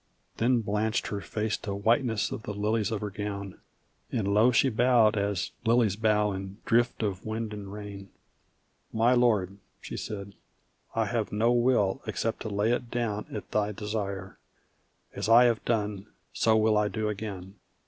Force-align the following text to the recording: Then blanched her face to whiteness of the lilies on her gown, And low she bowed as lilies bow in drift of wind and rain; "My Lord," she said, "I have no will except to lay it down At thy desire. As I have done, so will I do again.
Then 0.37 0.61
blanched 0.61 1.09
her 1.09 1.21
face 1.21 1.57
to 1.57 1.75
whiteness 1.75 2.31
of 2.31 2.41
the 2.41 2.55
lilies 2.55 2.91
on 2.91 3.01
her 3.01 3.11
gown, 3.11 3.59
And 4.11 4.33
low 4.33 4.51
she 4.51 4.69
bowed 4.69 5.15
as 5.15 5.51
lilies 5.63 5.95
bow 5.95 6.31
in 6.31 6.57
drift 6.65 7.03
of 7.03 7.23
wind 7.23 7.53
and 7.53 7.71
rain; 7.71 8.09
"My 8.91 9.13
Lord," 9.13 9.57
she 9.79 9.95
said, 9.95 10.33
"I 10.95 11.05
have 11.05 11.31
no 11.31 11.51
will 11.51 12.01
except 12.07 12.39
to 12.39 12.49
lay 12.49 12.71
it 12.71 12.89
down 12.89 13.27
At 13.31 13.51
thy 13.51 13.73
desire. 13.73 14.39
As 15.13 15.29
I 15.29 15.43
have 15.43 15.63
done, 15.65 16.07
so 16.33 16.57
will 16.57 16.79
I 16.79 16.87
do 16.87 17.07
again. 17.07 17.57